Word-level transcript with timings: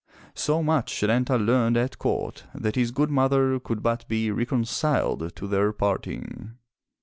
So 0.33 0.63
much 0.63 0.95
Setanta 0.95 1.37
learned 1.37 1.77
at 1.77 1.99
court 1.99 2.45
that 2.55 2.73
his 2.75 2.89
good 2.89 3.11
mother 3.11 3.59
could 3.59 3.83
but 3.83 4.07
be 4.07 4.31
reconciled 4.31 5.35
to 5.35 5.45
their 5.47 5.71
parting. 5.71 6.57